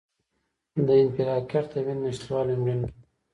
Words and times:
د 0.85 0.87
انفارکټ 1.03 1.65
د 1.73 1.75
وینې 1.85 2.01
نشتوالي 2.05 2.55
مړینه 2.61 2.85
ده. 2.91 2.97